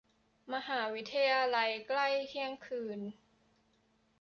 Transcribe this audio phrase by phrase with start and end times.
[0.53, 2.99] มหาวิทยาลัย ใกล้เที่ยงคืน